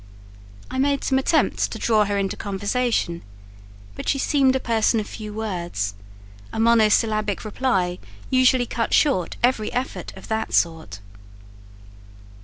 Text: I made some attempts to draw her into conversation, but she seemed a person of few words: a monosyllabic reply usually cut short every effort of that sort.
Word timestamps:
I 0.71 0.79
made 0.79 1.03
some 1.03 1.19
attempts 1.19 1.67
to 1.67 1.77
draw 1.77 2.05
her 2.05 2.17
into 2.17 2.35
conversation, 2.35 3.21
but 3.93 4.09
she 4.09 4.17
seemed 4.17 4.55
a 4.55 4.59
person 4.59 4.99
of 4.99 5.05
few 5.05 5.31
words: 5.31 5.93
a 6.51 6.59
monosyllabic 6.59 7.45
reply 7.45 7.99
usually 8.31 8.65
cut 8.65 8.95
short 8.95 9.37
every 9.43 9.71
effort 9.71 10.11
of 10.17 10.27
that 10.29 10.55
sort. 10.55 11.01